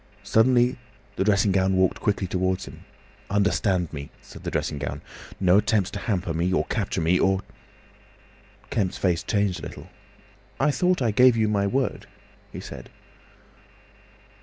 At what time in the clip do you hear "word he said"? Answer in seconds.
11.67-12.89